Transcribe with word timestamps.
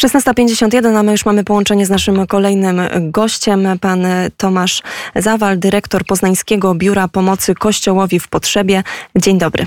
16.51, 0.00 0.96
a 0.96 1.02
my 1.02 1.12
już 1.12 1.24
mamy 1.26 1.44
połączenie 1.44 1.86
z 1.86 1.90
naszym 1.90 2.26
kolejnym 2.26 2.80
gościem, 3.00 3.68
pan 3.80 4.06
Tomasz 4.36 4.82
Zawal, 5.14 5.58
dyrektor 5.58 6.04
Poznańskiego 6.04 6.74
Biura 6.74 7.08
Pomocy 7.08 7.54
Kościołowi 7.54 8.20
w 8.20 8.28
Potrzebie. 8.28 8.82
Dzień 9.16 9.38
dobry. 9.38 9.66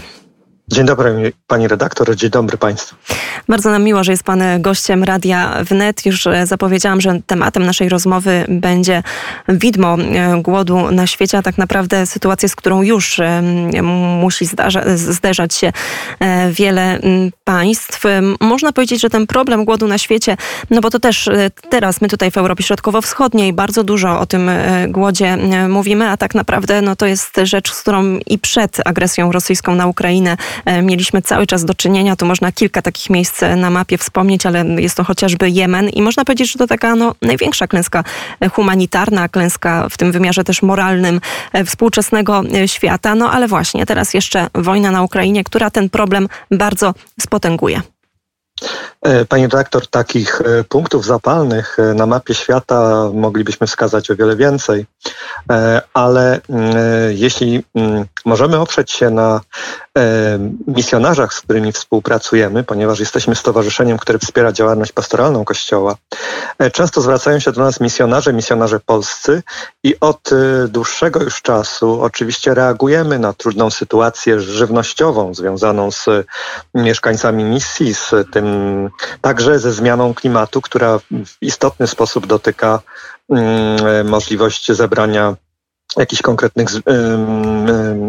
Dzień 0.71 0.85
dobry 0.85 1.33
pani 1.47 1.67
redaktor, 1.67 2.15
dzień 2.15 2.29
dobry 2.29 2.57
państwu. 2.57 2.95
Bardzo 3.47 3.69
nam 3.69 3.83
miło, 3.83 4.03
że 4.03 4.11
jest 4.11 4.23
pan 4.23 4.43
gościem 4.59 5.03
Radia 5.03 5.63
Wnet. 5.63 6.05
Już 6.05 6.27
e, 6.27 6.47
zapowiedziałam, 6.47 7.01
że 7.01 7.19
tematem 7.27 7.65
naszej 7.65 7.89
rozmowy 7.89 8.45
będzie 8.49 9.03
widmo 9.47 9.97
e, 9.99 10.41
głodu 10.41 10.91
na 10.91 11.07
świecie, 11.07 11.37
a 11.37 11.41
tak 11.41 11.57
naprawdę 11.57 12.05
sytuacja, 12.05 12.49
z 12.49 12.55
którą 12.55 12.81
już 12.81 13.19
e, 13.19 13.41
musi 14.21 14.45
zdarza, 14.45 14.83
zderzać 14.95 15.53
się 15.53 15.71
wiele 16.51 16.99
państw. 17.43 18.03
Można 18.39 18.71
powiedzieć, 18.71 19.01
że 19.01 19.09
ten 19.09 19.27
problem 19.27 19.65
głodu 19.65 19.87
na 19.87 19.97
świecie, 19.97 20.37
no 20.69 20.81
bo 20.81 20.89
to 20.89 20.99
też 20.99 21.29
teraz 21.69 22.01
my 22.01 22.07
tutaj 22.07 22.31
w 22.31 22.37
Europie 22.37 22.63
Środkowo-Wschodniej 22.63 23.53
bardzo 23.53 23.83
dużo 23.83 24.19
o 24.19 24.25
tym 24.25 24.51
głodzie 24.87 25.37
mówimy, 25.69 26.09
a 26.09 26.17
tak 26.17 26.35
naprawdę 26.35 26.81
no 26.81 26.95
to 26.95 27.05
jest 27.05 27.39
rzecz, 27.43 27.71
z 27.71 27.81
którą 27.81 28.19
i 28.27 28.39
przed 28.39 28.77
agresją 28.85 29.31
rosyjską 29.31 29.75
na 29.75 29.87
Ukrainę 29.87 30.37
mieliśmy 30.83 31.21
cały 31.21 31.47
czas 31.47 31.65
do 31.65 31.73
czynienia. 31.73 32.15
Tu 32.15 32.25
można 32.25 32.51
kilka 32.51 32.81
takich 32.81 33.09
miejsc 33.09 33.41
na 33.57 33.69
mapie 33.69 33.97
wspomnieć, 33.97 34.45
ale 34.45 34.65
jest 34.65 34.97
to 34.97 35.03
chociażby 35.03 35.49
Jemen 35.49 35.89
i 35.89 36.01
można 36.01 36.25
powiedzieć, 36.25 36.51
że 36.51 36.59
to 36.59 36.67
taka 36.67 36.95
no, 36.95 37.15
największa 37.21 37.67
klęska 37.67 38.03
humanitarna, 38.51 39.29
klęska 39.29 39.89
w 39.89 39.97
tym 39.97 40.11
wymiarze 40.11 40.43
też 40.43 40.61
moralnym 40.61 41.21
e, 41.53 41.65
współczesnego 41.65 42.43
e, 42.53 42.67
świata. 42.67 43.15
No 43.15 43.31
ale 43.31 43.47
właśnie 43.47 43.85
teraz 43.85 44.13
jeszcze 44.13 44.47
wojna 44.55 44.91
na 44.91 45.03
Ukrainie, 45.03 45.43
która 45.43 45.69
ten 45.69 45.89
problem 45.89 46.27
bardzo 46.51 46.93
spotęguje. 47.19 47.81
Pani 49.29 49.43
redaktor, 49.43 49.87
takich 49.87 50.41
punktów 50.69 51.05
zapalnych 51.05 51.77
na 51.95 52.05
mapie 52.05 52.35
świata 52.35 53.09
moglibyśmy 53.13 53.67
wskazać 53.67 54.11
o 54.11 54.15
wiele 54.15 54.35
więcej, 54.35 54.85
ale 55.93 56.39
mm, 56.49 56.75
jeśli 57.09 57.63
mm, 57.75 58.05
możemy 58.25 58.57
oprzeć 58.59 58.91
się 58.91 59.09
na 59.09 59.41
E, 59.99 60.39
misjonarzach, 60.67 61.33
z 61.33 61.41
którymi 61.41 61.71
współpracujemy, 61.71 62.63
ponieważ 62.63 62.99
jesteśmy 62.99 63.35
stowarzyszeniem, 63.35 63.97
które 63.97 64.19
wspiera 64.19 64.51
działalność 64.51 64.91
pastoralną 64.91 65.45
Kościoła, 65.45 65.95
e, 66.59 66.71
często 66.71 67.01
zwracają 67.01 67.39
się 67.39 67.51
do 67.51 67.61
nas 67.61 67.79
misjonarze, 67.79 68.33
misjonarze 68.33 68.79
polscy 68.79 69.43
i 69.83 69.95
od 69.99 70.31
e, 70.31 70.67
dłuższego 70.67 71.23
już 71.23 71.41
czasu 71.41 72.01
oczywiście 72.01 72.53
reagujemy 72.53 73.19
na 73.19 73.33
trudną 73.33 73.69
sytuację 73.69 74.39
żywnościową 74.39 75.33
związaną 75.33 75.91
z 75.91 76.05
mieszkańcami 76.75 77.43
misji, 77.43 77.93
z 77.93 78.11
tym 78.31 78.88
także 79.21 79.59
ze 79.59 79.71
zmianą 79.71 80.13
klimatu, 80.13 80.61
która 80.61 80.99
w 80.99 81.37
istotny 81.41 81.87
sposób 81.87 82.27
dotyka 82.27 82.79
mm, 83.29 84.07
możliwość 84.07 84.71
zebrania 84.71 85.35
jakichś 85.97 86.21
konkretnych 86.21 86.69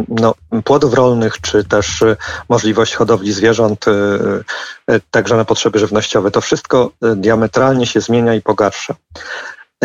no, 0.09 0.35
płodów 0.65 0.95
rolnych, 0.95 1.41
czy 1.41 1.65
też 1.65 2.03
y, 2.03 2.17
możliwość 2.49 2.95
hodowli 2.95 3.33
zwierząt, 3.33 3.87
y, 3.89 5.01
także 5.11 5.37
na 5.37 5.45
potrzeby 5.45 5.79
żywnościowe. 5.79 6.31
To 6.31 6.41
wszystko 6.41 6.91
diametralnie 7.17 7.87
się 7.87 8.01
zmienia 8.01 8.35
i 8.35 8.43
pogarsza. 8.43 8.95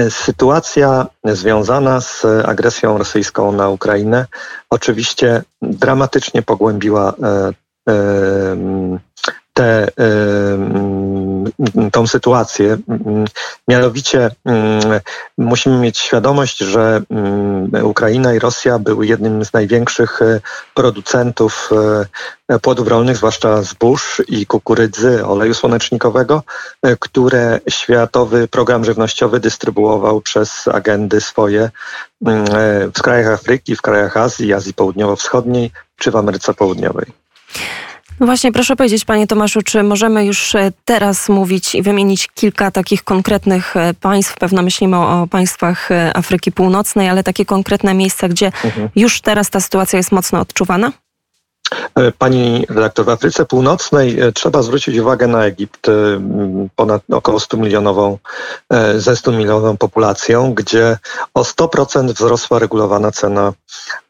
Sytuacja 0.10 1.08
związana 1.24 2.02
z 2.02 2.26
agresją 2.46 2.98
rosyjską 2.98 3.52
na 3.52 3.70
Ukrainę 3.70 4.26
oczywiście 4.70 5.44
dramatycznie 5.62 6.42
pogłębiła 6.42 7.14
tą 11.92 12.08
sytuację. 12.08 12.78
Mianowicie 13.68 14.32
musimy 15.38 15.78
mieć 15.78 15.98
świadomość, 15.98 16.58
że 16.58 17.02
Ukraina 17.84 18.34
i 18.34 18.40
Rosja 18.40 18.80
były 18.80 19.08
jednym 19.08 19.46
z 19.46 19.54
największych 19.54 20.22
e, 20.22 20.42
producentów 20.74 21.70
e, 22.50 22.60
płodów 22.60 22.88
rolnych, 22.88 23.18
zwłaszcza 23.18 23.62
zbóż 23.62 24.22
i 24.28 24.46
kukurydzy, 24.46 25.26
oleju 25.26 25.54
słonecznikowego, 25.54 26.44
e, 26.82 26.96
które 27.00 27.60
Światowy 27.70 28.48
Program 28.48 28.86
Żywnościowy 28.86 29.40
dystrybuował 29.40 30.22
przez 30.22 30.68
agendy 30.68 31.22
swoje 31.22 31.70
w 32.96 33.02
krajach 33.02 33.34
Afryki, 33.34 33.76
w 33.76 33.82
krajach 33.82 34.18
Azji, 34.18 34.54
Azji 34.54 34.74
Południowo-Wschodniej 34.74 35.72
czy 35.98 36.12
w 36.12 36.16
Ameryce 36.16 36.54
Południowej. 36.54 37.06
No 38.20 38.26
właśnie, 38.26 38.52
proszę 38.52 38.76
powiedzieć, 38.76 39.06
panie 39.06 39.28
Tomaszu, 39.28 39.62
czy 39.62 39.84
możemy 39.84 40.26
już 40.26 40.56
e, 40.56 40.72
teraz 40.86 41.30
mówić 41.30 41.76
i 41.76 41.82
wymienić 41.82 42.28
kilka 42.28 42.72
takich 42.72 43.04
konkretnych 43.04 43.78
e, 43.78 43.94
państw? 43.94 44.38
Pewno 44.38 44.62
myślimy 44.62 44.98
o, 44.98 45.28
państwach 45.28 45.92
e, 45.92 46.18
Afryki 46.18 46.52
Północnej, 46.52 47.10
ale 47.10 47.24
takie 47.24 47.46
konkretne 47.46 47.94
miejsca, 47.94 48.28
gdzie 48.28 48.52
mhm. 48.64 48.90
już 48.96 49.22
teraz 49.22 49.50
ta 49.50 49.60
sytuacja 49.60 49.98
jest 49.98 50.12
mocno 50.12 50.40
odczuwana? 50.40 50.92
E, 51.96 52.12
pani 52.12 52.66
redaktor, 52.70 53.06
w 53.06 53.10
Afryce 53.10 53.46
Północnej 53.46 54.20
e, 54.20 54.32
trzeba 54.32 54.62
zwrócić 54.62 54.98
uwagę 54.98 55.28
na 55.28 55.46
Egipt, 55.46 55.90
e, 55.90 55.92
ponad 56.76 57.02
około 57.12 57.40
100 57.40 57.58
milionową, 57.58 58.18
ze 58.98 59.16
100 59.16 59.32
milionową 59.32 59.78
populacją, 59.78 60.54
gdzie 60.54 60.98
o 61.34 61.44
100% 61.44 62.14
wzrosła 62.14 62.60
regulowana 62.60 63.12
cena 63.12 63.54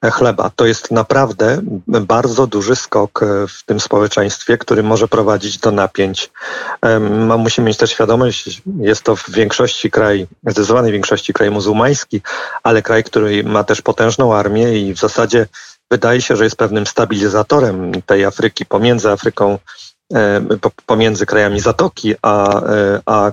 chleba. 0.04 0.52
To 0.56 0.66
jest 0.66 0.92
naprawdę 0.92 1.62
bardzo 1.88 2.48
duży 2.48 2.76
skok 2.76 3.22
w 3.48 3.64
tym 3.66 3.80
społeczeństwie, 3.80 4.58
który 4.58 4.84
może 4.84 5.08
prowadzić 5.08 5.58
do 5.58 5.72
napięć. 5.72 6.32
Musimy 7.38 7.68
mieć 7.68 7.78
też 7.78 7.92
świadomość, 7.92 8.62
jest 8.80 9.04
to 9.04 9.16
w 9.16 9.30
większości 9.30 9.92
kraj, 9.92 10.28
zdecydowanej 10.44 10.92
większości 10.92 11.34
kraj 11.34 11.52
muzułmański, 11.52 12.22
ale 12.64 12.82
kraj, 12.82 13.04
który 13.04 13.44
ma 13.44 13.64
też 13.64 13.82
potężną 13.82 14.36
armię 14.36 14.80
i 14.80 14.94
w 14.94 15.00
zasadzie 15.00 15.48
wydaje 15.91 16.22
się, 16.22 16.35
że 16.35 16.44
jest 16.44 16.56
pewnym 16.56 16.85
stabilizatorem 16.85 18.01
tej 18.01 18.25
Afryki 18.25 18.66
pomiędzy 18.66 19.09
Afryką, 19.09 19.59
e, 20.13 20.41
pomiędzy 20.85 21.25
krajami 21.25 21.59
Zatoki, 21.59 22.16
a, 22.22 22.62
e, 22.62 23.01
a 23.06 23.28
e, 23.28 23.31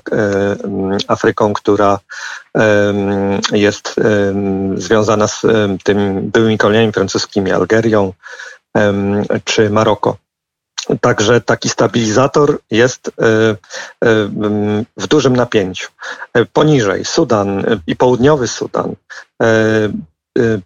Afryką, 1.09 1.53
która 1.53 1.99
jest 3.53 3.97
związana 4.77 5.29
z 5.29 5.43
tymi 5.85 6.21
byłymi 6.21 6.59
koloniami 6.59 6.93
francuskimi, 6.93 7.53
Algerią 7.53 8.13
czy 9.45 9.71
Maroko. 9.71 10.17
Także 11.01 11.41
taki 11.41 11.69
stabilizator 11.69 12.59
jest 12.71 13.11
w 14.97 15.07
dużym 15.09 15.37
napięciu. 15.37 15.89
Poniżej 16.53 17.05
Sudan 17.05 17.65
i 17.87 17.97
południowy 17.97 18.49
Sudan 18.49 18.95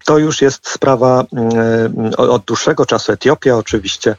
to 0.05 0.19
już 0.19 0.43
jest 0.43 0.69
sprawa 0.69 1.25
y, 2.13 2.17
od 2.17 2.45
dłuższego 2.45 2.87
czasu. 2.87 3.13
Etiopia 3.13 3.57
oczywiście 3.57 4.17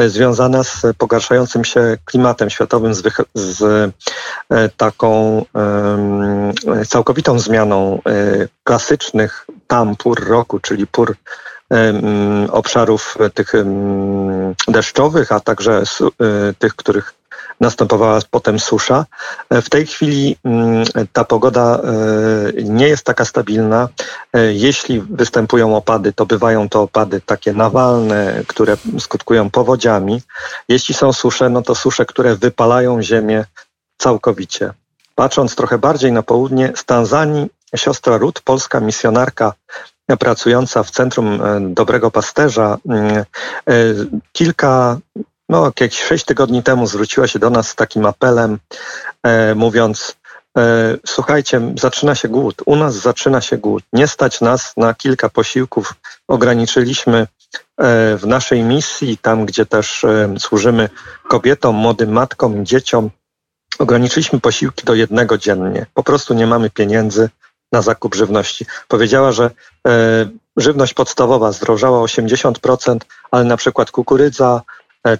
y, 0.00 0.10
związana 0.10 0.64
z 0.64 0.82
pogarszającym 0.98 1.64
się 1.64 1.96
klimatem 2.04 2.50
światowym, 2.50 2.94
z, 2.94 3.02
z 3.34 3.92
taką 4.76 5.44
całkowitą 6.88 7.38
zmianą 7.38 8.02
klasycznych 8.64 9.46
tam 9.66 9.96
pór 9.96 10.28
roku, 10.28 10.58
czyli 10.60 10.86
pór 10.86 11.16
obszarów 12.50 13.18
tych 13.34 13.52
deszczowych, 14.68 15.32
a 15.32 15.40
także 15.40 15.82
tych, 16.58 16.76
których 16.76 17.14
następowała 17.60 18.18
potem 18.30 18.58
susza. 18.58 19.06
W 19.50 19.70
tej 19.70 19.86
chwili 19.86 20.36
mm, 20.44 20.84
ta 21.12 21.24
pogoda 21.24 21.80
e, 21.80 22.62
nie 22.62 22.88
jest 22.88 23.04
taka 23.04 23.24
stabilna. 23.24 23.88
E, 24.32 24.52
jeśli 24.52 25.00
występują 25.00 25.76
opady, 25.76 26.12
to 26.12 26.26
bywają 26.26 26.68
to 26.68 26.82
opady 26.82 27.20
takie 27.20 27.52
nawalne, 27.52 28.42
które 28.46 28.76
skutkują 28.98 29.50
powodziami. 29.50 30.22
Jeśli 30.68 30.94
są 30.94 31.12
susze, 31.12 31.48
no 31.48 31.62
to 31.62 31.74
susze, 31.74 32.06
które 32.06 32.36
wypalają 32.36 33.02
ziemię 33.02 33.44
całkowicie. 33.98 34.72
Patrząc 35.14 35.54
trochę 35.54 35.78
bardziej 35.78 36.12
na 36.12 36.22
południe, 36.22 36.72
z 36.76 36.84
Tanzanii 36.84 37.46
siostra 37.76 38.16
Ruth, 38.16 38.42
polska 38.44 38.80
misjonarka 38.80 39.52
pracująca 40.18 40.82
w 40.82 40.90
Centrum 40.90 41.42
e, 41.42 41.60
Dobrego 41.60 42.10
Pasterza, 42.10 42.78
mm, 42.88 43.24
kilka 44.32 44.98
no, 45.50 45.64
jakieś 45.64 46.02
sześć 46.02 46.24
tygodni 46.24 46.62
temu 46.62 46.86
zwróciła 46.86 47.26
się 47.26 47.38
do 47.38 47.50
nas 47.50 47.68
z 47.68 47.74
takim 47.74 48.06
apelem, 48.06 48.58
e, 49.22 49.54
mówiąc, 49.54 50.16
e, 50.58 50.96
słuchajcie, 51.06 51.60
zaczyna 51.78 52.14
się 52.14 52.28
głód, 52.28 52.62
u 52.66 52.76
nas 52.76 52.94
zaczyna 52.94 53.40
się 53.40 53.56
głód, 53.58 53.84
nie 53.92 54.06
stać 54.06 54.40
nas 54.40 54.72
na 54.76 54.94
kilka 54.94 55.28
posiłków, 55.28 55.94
ograniczyliśmy 56.28 57.18
e, 57.18 57.26
w 58.16 58.26
naszej 58.26 58.62
misji, 58.62 59.18
tam 59.18 59.46
gdzie 59.46 59.66
też 59.66 60.04
e, 60.04 60.34
służymy 60.38 60.88
kobietom, 61.28 61.76
młodym 61.76 62.12
matkom, 62.12 62.66
dzieciom, 62.66 63.10
ograniczyliśmy 63.78 64.40
posiłki 64.40 64.84
do 64.84 64.94
jednego 64.94 65.38
dziennie. 65.38 65.86
Po 65.94 66.02
prostu 66.02 66.34
nie 66.34 66.46
mamy 66.46 66.70
pieniędzy 66.70 67.30
na 67.72 67.82
zakup 67.82 68.14
żywności. 68.14 68.66
Powiedziała, 68.88 69.32
że 69.32 69.50
e, 69.88 69.90
żywność 70.56 70.94
podstawowa 70.94 71.52
zdrożała 71.52 71.98
80%, 72.04 72.98
ale 73.30 73.44
na 73.44 73.56
przykład 73.56 73.90
kukurydza, 73.90 74.62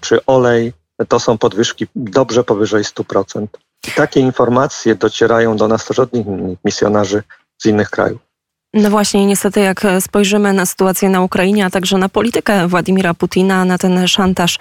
czy 0.00 0.26
olej, 0.26 0.72
to 1.08 1.20
są 1.20 1.38
podwyżki 1.38 1.86
dobrze 1.96 2.44
powyżej 2.44 2.84
100%. 2.84 3.46
I 3.88 3.90
takie 3.90 4.20
informacje 4.20 4.94
docierają 4.94 5.56
do 5.56 5.68
nas 5.68 5.98
od 5.98 6.14
innych 6.14 6.58
misjonarzy 6.64 7.22
z 7.58 7.66
innych 7.66 7.90
krajów. 7.90 8.29
No 8.74 8.90
właśnie, 8.90 9.26
niestety 9.26 9.60
jak 9.60 9.86
spojrzymy 10.00 10.52
na 10.52 10.66
sytuację 10.66 11.08
na 11.08 11.20
Ukrainie, 11.20 11.64
a 11.64 11.70
także 11.70 11.98
na 11.98 12.08
politykę 12.08 12.68
Władimira 12.68 13.14
Putina, 13.14 13.64
na 13.64 13.78
ten 13.78 14.08
szantaż 14.08 14.58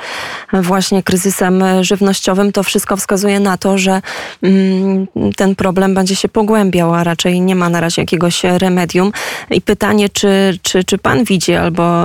właśnie 0.53 1.03
kryzysem 1.03 1.63
żywnościowym, 1.81 2.51
to 2.51 2.63
wszystko 2.63 2.97
wskazuje 2.97 3.39
na 3.39 3.57
to, 3.57 3.77
że 3.77 4.01
mm, 4.44 5.07
ten 5.35 5.56
problem 5.56 5.94
będzie 5.94 6.15
się 6.15 6.29
pogłębiał, 6.29 6.94
a 6.94 7.03
raczej 7.03 7.41
nie 7.41 7.56
ma 7.56 7.69
na 7.69 7.79
razie 7.79 8.01
jakiegoś 8.01 8.44
remedium. 8.44 9.11
I 9.51 9.61
pytanie, 9.61 10.09
czy, 10.09 10.59
czy, 10.61 10.83
czy 10.83 10.97
pan 10.97 11.23
widzi 11.23 11.53
albo 11.53 12.03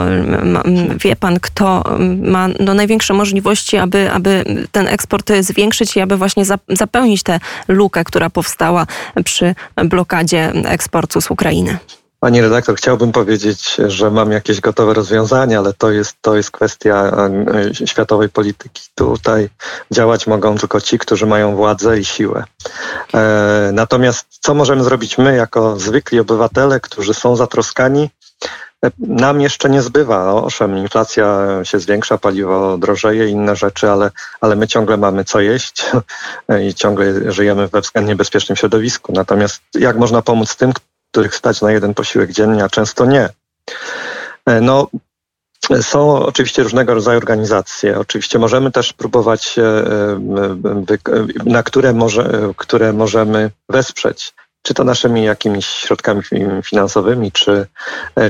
wie 1.05 1.17
pan, 1.17 1.41
kto 1.41 1.85
ma 2.23 2.49
no, 2.61 2.75
największe 2.75 3.15
możliwości, 3.15 3.77
aby, 3.77 4.11
aby 4.11 4.45
ten 4.73 4.89
eksport 4.89 5.33
zwiększyć 5.41 5.97
i 5.97 6.01
aby 6.01 6.17
właśnie 6.17 6.45
zapełnić 6.69 7.23
tę 7.23 7.41
lukę, 7.69 8.05
która 8.05 8.31
powstała 8.31 8.87
przy 9.25 9.55
blokadzie 9.85 10.53
eksportu 10.65 11.21
z 11.21 11.31
Ukrainy? 11.31 11.79
Pani 12.25 12.41
redaktor, 12.41 12.77
chciałbym 12.77 13.13
powiedzieć, 13.13 13.77
że 13.87 14.11
mam 14.11 14.33
jakieś 14.33 14.61
gotowe 14.61 14.95
rozwiązania, 14.95 15.59
ale 15.59 15.73
to 15.73 15.91
jest, 15.91 16.17
to 16.21 16.37
jest 16.37 16.51
kwestia 16.51 17.13
e, 17.83 17.87
światowej 17.87 18.29
polityki. 18.29 18.83
Tutaj 18.95 19.49
działać 19.91 20.27
mogą 20.27 20.59
tylko 20.59 20.81
ci, 20.81 20.99
którzy 20.99 21.27
mają 21.27 21.57
władzę 21.57 21.99
i 21.99 22.05
siłę. 22.05 22.45
E, 23.15 23.71
natomiast 23.73 24.27
co 24.41 24.55
możemy 24.55 24.85
zrobić 24.85 25.19
my, 25.19 25.37
jako 25.37 25.77
zwykli 25.77 26.21
obywatele, 26.21 26.81
którzy 26.81 27.15
są 27.15 27.37
zatroskani? 27.37 28.11
E, 28.85 28.91
nam 28.99 29.41
jeszcze 29.41 29.71
nie 29.71 29.83
zbywa. 29.83 30.33
Owszem, 30.33 30.79
inflacja 30.79 31.47
się 31.63 31.81
zwiększa, 31.81 32.19
paliwo 32.19 32.79
drożeje, 32.79 33.29
inne 33.29 33.57
rzeczy, 33.57 33.91
ale, 33.91 34.11
ale 34.41 34.57
my 34.57 34.69
ciągle 34.69 34.97
mamy 34.97 35.25
co 35.25 35.41
jeść 35.41 35.87
i 36.69 36.75
ciągle 36.75 37.33
żyjemy 37.33 37.69
we 37.69 37.81
względnie 37.81 38.17
bezpiecznym 38.17 38.57
środowisku. 38.57 39.13
Natomiast 39.13 39.63
jak 39.75 39.97
można 39.97 40.23
pomóc 40.23 40.57
tym, 40.57 40.73
których 41.15 41.35
stać 41.35 41.63
na 41.63 41.73
jeden 41.73 41.95
posiłek 41.95 42.33
dziennie, 42.33 42.65
a 42.65 42.69
często 42.69 43.07
nie. 43.07 43.29
E, 44.47 44.61
no, 44.61 44.89
są 45.81 46.27
oczywiście 46.27 46.63
różnego 46.63 46.95
rodzaju 46.95 47.19
organizacje. 47.19 47.99
Oczywiście 47.99 48.39
możemy 48.39 48.71
też 48.71 48.93
próbować, 48.93 49.59
e, 49.59 49.63
e, 49.63 51.45
na 51.45 51.63
które, 51.63 51.93
może, 51.93 52.53
które 52.57 52.93
możemy 52.93 53.51
wesprzeć. 53.69 54.35
Czy 54.63 54.75
to 54.75 54.85
naszymi 54.85 55.25
jakimiś 55.25 55.67
środkami 55.67 56.23
finansowymi, 56.65 57.33
czy, 57.33 57.67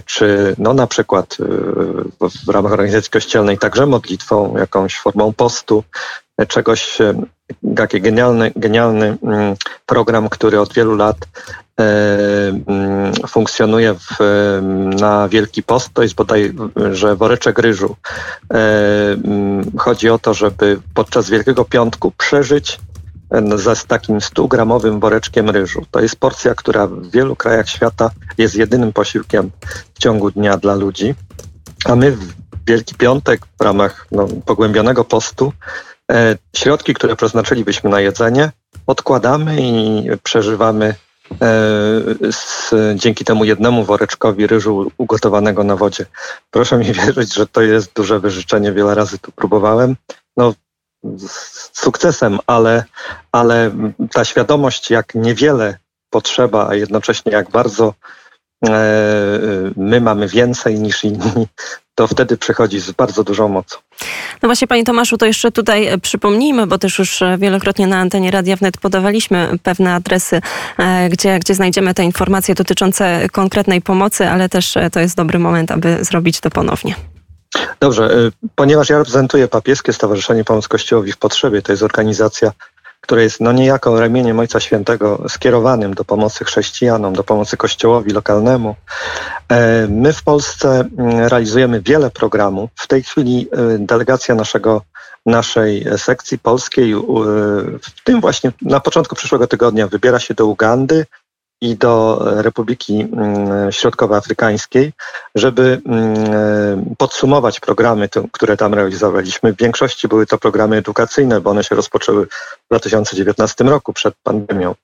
czy 0.07 0.55
no 0.59 0.75
na 0.75 0.87
przykład 0.87 1.37
w 2.47 2.49
ramach 2.49 2.73
organizacji 2.73 3.11
kościelnej 3.11 3.59
także 3.59 3.87
modlitwą, 3.87 4.57
jakąś 4.57 4.99
formą 4.99 5.33
postu, 5.33 5.85
czegoś, 6.49 6.99
taki 7.77 8.01
genialny, 8.01 8.53
genialny 8.57 9.17
mm, 9.23 9.55
program, 9.87 10.29
który 10.29 10.61
od 10.61 10.73
wielu 10.73 10.97
lat 10.97 11.17
funkcjonuje 13.29 13.95
w, 13.95 14.19
na 15.01 15.29
Wielki 15.29 15.63
Post, 15.63 15.91
to 15.95 16.03
jest 16.03 16.15
bodaj, 16.15 16.55
że 16.93 17.17
woreczek 17.17 17.59
ryżu. 17.59 17.97
E, 18.51 18.57
mm, 19.13 19.71
chodzi 19.79 20.11
o 20.11 20.19
to, 20.19 20.35
żeby 20.35 20.81
podczas 20.95 21.31
Wielkiego 21.31 21.65
Piątku 21.65 22.11
przeżyć 22.11 22.81
e, 23.31 23.59
ze 23.59 23.77
z 23.77 23.87
takim 23.87 24.19
100-gramowym 24.19 25.01
woreczkiem 25.01 25.51
ryżu. 25.51 25.87
To 25.91 26.01
jest 26.01 26.17
porcja, 26.17 26.55
która 26.55 26.87
w 26.87 27.11
wielu 27.11 27.37
krajach 27.37 27.69
świata 27.69 28.11
jest 28.39 28.55
jedynym 28.55 28.93
posiłkiem 28.93 29.51
w 29.95 29.99
ciągu 29.99 30.31
dnia 30.31 30.57
dla 30.57 30.75
ludzi. 30.75 31.15
A 31.85 31.97
my 31.97 32.11
w 32.13 32.35
Wielki 32.67 32.95
Piątek 32.95 33.47
w 33.61 33.63
ramach 33.63 34.07
no, 34.13 34.27
pogłębionego 34.47 35.05
postu 35.05 35.53
e, 36.13 36.39
środki, 36.57 36.95
które 36.95 37.17
przeznaczylibyśmy 37.17 37.91
na 37.91 38.01
jedzenie, 38.01 38.53
odkładamy 38.87 39.57
i 39.61 40.07
przeżywamy 40.23 40.95
E, 40.95 41.14
z, 42.31 42.71
dzięki 42.95 43.25
temu 43.25 43.45
jednemu 43.45 43.85
woreczkowi 43.85 44.47
ryżu 44.47 44.91
ugotowanego 44.99 45.65
na 45.65 45.77
wodzie. 45.77 46.07
Proszę 46.51 46.79
mi 46.79 46.85
wierzyć, 46.93 47.35
że 47.35 47.47
to 47.47 47.63
jest 47.63 47.93
duże 47.95 48.21
wyżyczenie. 48.21 48.73
Wiele 48.73 48.95
razy 48.95 49.19
tu 49.19 49.33
próbowałem. 49.33 49.97
No, 50.37 50.55
z 51.19 51.81
sukcesem, 51.81 52.39
ale, 52.47 52.85
ale 53.33 53.71
ta 54.13 54.25
świadomość, 54.25 54.91
jak 54.91 55.15
niewiele 55.15 55.79
potrzeba, 56.11 56.69
a 56.69 56.75
jednocześnie 56.75 57.33
jak 57.33 57.51
bardzo 57.51 57.95
e, 58.67 58.71
my 59.77 60.01
mamy 60.01 60.29
więcej 60.29 60.81
niż 60.81 61.05
inni, 61.05 61.49
to 61.95 62.07
wtedy 62.09 62.37
przychodzi 62.37 62.81
z 62.81 62.91
bardzo 62.91 63.25
dużą 63.25 63.49
mocą. 63.49 63.79
No 64.43 64.49
właśnie, 64.49 64.69
Panie 64.69 64.85
Tomaszu, 64.85 65.19
to 65.19 65.27
jeszcze 65.27 65.53
tutaj 65.53 65.87
e, 65.87 65.99
przypomnijmy, 65.99 66.67
bo 66.67 66.79
też 66.79 66.99
już 66.99 67.23
e, 67.23 67.39
wielokrotnie 67.39 67.87
na 67.87 67.97
antenie 67.97 68.31
Radia 68.31 68.57
Wnet 68.57 68.79
podawaliśmy 68.79 69.51
pewne 69.63 69.95
adresy, 69.95 70.41
e, 70.79 71.09
gdzie, 71.09 71.39
gdzie 71.39 71.55
znajdziemy 71.55 71.95
te 71.95 72.05
informacje 72.05 72.55
dotyczące 72.55 73.29
konkretnej 73.33 73.83
pomocy, 73.83 74.29
ale 74.29 74.49
też 74.49 74.75
to 74.93 75.01
jest 75.01 75.17
dobry 75.17 75.39
moment, 75.39 75.71
aby 75.71 76.05
zrobić 76.05 76.41
to 76.41 76.51
ponownie. 76.51 76.95
Dobrze, 77.81 78.31
ponieważ 78.55 78.89
ja 78.89 78.99
reprezentuję 78.99 79.49
Papieskie 79.49 79.93
Stowarzyszenie 79.93 80.45
Pomoc 80.45 80.69
Kościołowi 80.69 81.13
w 81.13 81.17
Potrzebie, 81.17 81.63
to 81.63 81.73
jest 81.73 81.83
organizacja 81.83 82.53
które 83.05 83.23
jest 83.23 83.41
no 83.41 83.53
niejako 83.53 84.01
ramieniem 84.01 84.39
Ojca 84.39 84.61
Świętego 84.61 85.23
skierowanym 85.29 85.95
do 85.95 86.05
pomocy 86.05 86.45
chrześcijanom, 86.45 87.15
do 87.15 87.25
pomocy 87.25 87.57
kościołowi 87.57 88.11
lokalnemu. 88.11 88.77
E, 89.49 89.87
my 89.89 90.13
w 90.13 90.23
Polsce 90.23 90.85
mm, 90.99 91.19
realizujemy 91.19 91.81
wiele 91.81 92.11
programów. 92.11 92.71
W 92.75 92.87
tej 92.87 93.03
chwili 93.03 93.49
e, 93.53 93.79
delegacja 93.79 94.35
naszego, 94.35 94.83
naszej 95.27 95.87
sekcji 95.97 96.39
polskiej, 96.39 96.95
w 97.83 98.05
tym 98.05 98.21
właśnie 98.21 98.53
na 98.63 98.81
początku 98.81 99.15
przyszłego 99.15 99.47
tygodnia 99.47 99.89
wybiera 99.89 100.19
się 100.19 100.35
do 100.35 100.47
Ugandy, 100.47 101.07
i 101.61 101.77
do 101.77 102.23
Republiki 102.43 103.01
mm, 103.01 103.73
Środkowoafrykańskiej, 103.73 104.93
żeby 105.35 105.83
mm, 105.87 106.95
podsumować 106.99 107.61
programy, 107.61 108.09
które 108.33 108.57
tam 108.57 108.75
realizowaliśmy. 108.75 109.53
W 109.53 109.57
większości 109.57 110.09
były 110.09 110.27
to 110.27 110.39
programy 110.39 110.77
edukacyjne, 110.77 111.41
bo 111.41 111.51
one 111.51 111.65
się 111.65 111.75
rozpoczęły 111.75 112.27
w 112.27 112.69
2019 112.71 113.65
roku 113.65 113.93
przed 113.93 114.15
pandemią. 114.23 114.75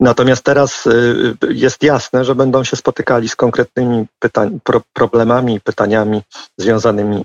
Natomiast 0.00 0.42
teraz 0.42 0.86
y, 0.86 1.36
jest 1.48 1.82
jasne, 1.82 2.24
że 2.24 2.34
będą 2.34 2.64
się 2.64 2.76
spotykali 2.76 3.28
z 3.28 3.36
konkretnymi 3.36 4.06
pytań, 4.18 4.60
pro, 4.64 4.80
problemami 4.92 5.60
pytaniami 5.60 6.22
związanymi 6.58 7.24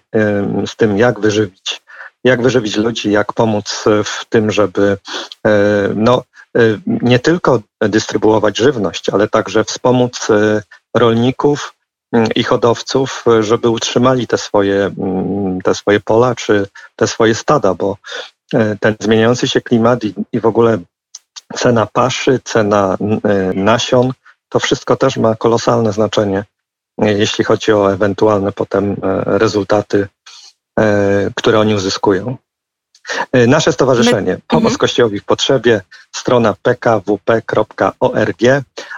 z 0.66 0.76
tym, 0.76 0.98
jak 0.98 1.20
wyżywić, 1.20 1.82
jak 2.24 2.42
wyżywić 2.42 2.78
ludzi, 2.78 3.12
jak 3.12 3.34
pomóc 3.34 3.86
w 4.04 4.26
tym, 4.30 4.52
żeby 4.52 4.98
y, 5.48 5.50
no, 5.96 6.24
nie 6.86 7.20
tylko 7.20 7.62
dystrybuować 7.80 8.58
żywność, 8.58 9.10
ale 9.10 9.28
także 9.28 9.64
wspomóc 9.64 10.30
y, 10.30 10.62
rolników 10.96 11.74
y, 12.16 12.24
i 12.36 12.44
hodowców, 12.44 13.26
żeby 13.40 13.70
utrzymali 13.70 14.28
te 14.28 14.38
swoje, 14.38 14.92
mm, 14.98 15.62
te 15.62 15.76
swoje 15.76 16.00
pola 16.00 16.36
czy 16.36 16.68
te 16.96 17.08
swoje 17.08 17.36
stada, 17.36 17.74
bo 17.74 17.98
ten 18.80 18.96
zmieniający 19.00 19.48
się 19.48 19.62
klimat 19.62 20.04
i, 20.04 20.14
i 20.32 20.40
w 20.40 20.46
ogóle 20.46 20.78
cena 21.56 21.88
paszy, 21.94 22.40
cena 22.44 22.98
nasion, 23.54 24.12
to 24.50 24.60
wszystko 24.60 24.96
też 24.96 25.18
ma 25.18 25.36
kolosalne 25.36 25.94
znaczenie, 25.94 26.44
jeśli 26.98 27.44
chodzi 27.46 27.74
o 27.74 27.94
ewentualne 27.94 28.52
potem 28.52 28.96
rezultaty, 29.26 30.08
które 31.36 31.60
oni 31.60 31.76
uzyskują. 31.76 32.38
E, 33.32 33.48
nasze 33.48 33.72
stowarzyszenie 33.72 34.32
My... 34.32 34.42
Pomoc 34.48 34.64
mhm. 34.64 34.78
Kościołowi 34.78 35.20
w 35.20 35.26
Potrzebie, 35.26 35.82
strona 36.12 36.56
pkwp.org, 36.62 38.42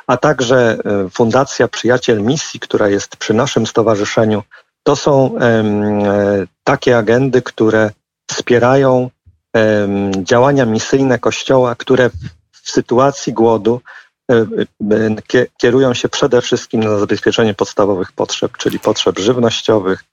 a 0.08 0.18
także 0.18 0.78
e, 0.86 1.10
Fundacja 1.10 1.68
Przyjaciel 1.68 2.22
Misji, 2.22 2.60
która 2.60 2.90
jest 2.90 3.18
przy 3.18 3.34
naszym 3.34 3.68
stowarzyszeniu. 3.68 4.44
To 4.84 4.96
są 4.96 5.26
um, 5.28 6.04
takie 6.64 6.98
agendy, 6.98 7.42
które 7.42 7.92
wspierają 8.32 9.10
działania 10.24 10.66
misyjne 10.66 11.20
Kościoła, 11.20 11.76
które 11.76 12.10
w 12.64 12.72
sytuacji 12.72 13.34
głodu 13.34 13.82
E, 13.82 13.82
e, 13.82 14.05
kierują 15.58 15.94
się 15.94 16.10
przede 16.10 16.42
wszystkim 16.42 16.84
na 16.84 16.98
zabezpieczenie 16.98 17.54
podstawowych 17.54 18.12
potrzeb, 18.12 18.58
czyli 18.58 18.80
potrzeb 18.80 19.20
żywnościowych, 19.20 20.04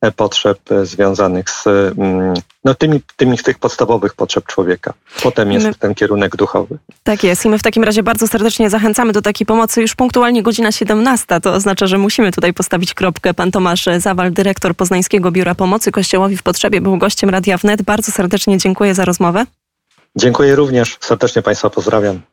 e, 0.00 0.12
potrzeb 0.12 0.58
związanych 0.82 1.50
z 1.50 1.66
mm, 1.66 2.34
no, 2.64 2.74
tymi, 2.74 3.00
tymi 3.16 3.38
tych 3.38 3.58
podstawowych 3.58 4.14
potrzeb 4.14 4.46
człowieka. 4.46 4.94
Potem 5.22 5.52
jest 5.52 5.66
my, 5.66 5.74
ten 5.74 5.94
kierunek 5.94 6.36
duchowy. 6.36 6.78
Tak 7.02 7.24
jest 7.24 7.44
i 7.44 7.48
my 7.48 7.58
w 7.58 7.62
takim 7.62 7.84
razie 7.84 8.02
bardzo 8.02 8.28
serdecznie 8.28 8.70
zachęcamy 8.70 9.12
do 9.12 9.22
takiej 9.22 9.46
pomocy. 9.46 9.82
Już 9.82 9.94
punktualnie 9.94 10.42
godzina 10.42 10.72
17, 10.72 11.40
to 11.40 11.52
oznacza, 11.52 11.86
że 11.86 11.98
musimy 11.98 12.32
tutaj 12.32 12.52
postawić 12.52 12.94
kropkę. 12.94 13.34
Pan 13.34 13.50
Tomasz 13.50 13.88
Zawal, 13.98 14.32
dyrektor 14.32 14.74
Poznańskiego 14.74 15.30
Biura 15.30 15.54
Pomocy 15.54 15.92
Kościołowi 15.92 16.36
w 16.36 16.42
Potrzebie, 16.42 16.80
był 16.80 16.98
gościem 16.98 17.30
Radia 17.30 17.56
Wnet. 17.56 17.82
Bardzo 17.82 18.12
serdecznie 18.12 18.58
dziękuję 18.58 18.94
za 18.94 19.04
rozmowę. 19.04 19.46
Dziękuję 20.16 20.56
również. 20.56 20.98
Serdecznie 21.00 21.42
Państwa 21.42 21.70
pozdrawiam. 21.70 22.31